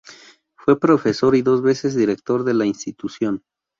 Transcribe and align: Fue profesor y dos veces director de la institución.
Fue 0.55 0.79
profesor 0.79 1.35
y 1.35 1.43
dos 1.43 1.61
veces 1.61 1.93
director 1.93 2.43
de 2.43 2.55
la 2.55 2.65
institución. 2.65 3.43